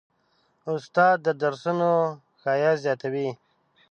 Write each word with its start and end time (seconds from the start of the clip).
استاد 0.73 1.17
د 1.25 1.27
درسونو 1.41 1.91
ښایست 2.41 2.81
زیاتوي. 2.85 3.29